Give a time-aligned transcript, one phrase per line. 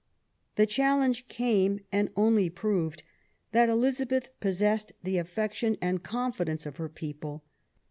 [0.55, 3.03] The challenge came, and only proved
[3.51, 7.43] that Elizabeth possessed the affection and confidence of her people.